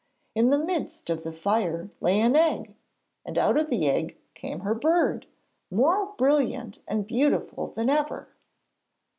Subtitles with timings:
[0.33, 2.73] In the midst of the fire lay an egg,
[3.23, 5.27] and out of the egg came her bird,
[5.69, 8.27] more brilliant and beautiful than ever!